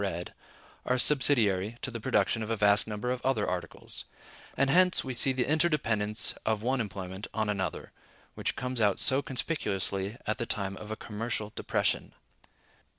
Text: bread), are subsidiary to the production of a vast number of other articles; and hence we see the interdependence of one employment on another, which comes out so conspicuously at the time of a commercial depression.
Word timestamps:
bread), 0.01 0.33
are 0.83 0.97
subsidiary 0.97 1.77
to 1.83 1.91
the 1.91 1.99
production 2.01 2.41
of 2.41 2.49
a 2.49 2.55
vast 2.57 2.87
number 2.87 3.11
of 3.11 3.23
other 3.23 3.47
articles; 3.47 4.03
and 4.57 4.71
hence 4.71 5.03
we 5.03 5.13
see 5.13 5.31
the 5.31 5.47
interdependence 5.47 6.33
of 6.43 6.63
one 6.63 6.81
employment 6.81 7.27
on 7.35 7.49
another, 7.49 7.91
which 8.33 8.55
comes 8.55 8.81
out 8.81 8.97
so 8.97 9.21
conspicuously 9.21 10.17
at 10.25 10.39
the 10.39 10.47
time 10.47 10.75
of 10.77 10.89
a 10.89 10.95
commercial 10.95 11.53
depression. 11.55 12.15